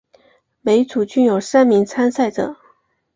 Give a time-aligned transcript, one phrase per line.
[0.61, 2.55] 每一组均有三名参赛者。